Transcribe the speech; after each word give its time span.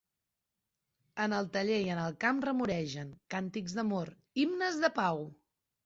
En 1.25 1.35
el 1.41 1.51
taller 1.59 1.77
i 1.83 1.93
en 1.97 2.01
el 2.07 2.17
camp 2.27 2.41
remoregen, 2.47 3.15
càntics 3.37 3.79
d'amor, 3.81 4.15
himnes 4.45 4.85
de 4.87 4.97
pau! 5.03 5.27